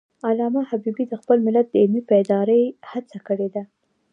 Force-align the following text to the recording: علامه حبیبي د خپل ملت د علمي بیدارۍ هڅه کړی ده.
علامه 0.27 0.61
حبیبي 0.69 1.05
د 1.07 1.13
خپل 1.21 1.37
ملت 1.45 1.65
د 1.69 1.75
علمي 1.81 2.01
بیدارۍ 2.09 2.63
هڅه 2.91 3.17
کړی 3.27 3.47
ده. 3.55 3.63